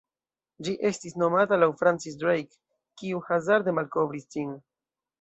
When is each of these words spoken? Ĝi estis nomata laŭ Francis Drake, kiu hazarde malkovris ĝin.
Ĝi 0.67 0.71
estis 0.89 1.15
nomata 1.25 1.61
laŭ 1.65 1.69
Francis 1.83 2.17
Drake, 2.25 2.59
kiu 3.03 3.23
hazarde 3.31 3.79
malkovris 3.81 4.31
ĝin. 4.37 4.61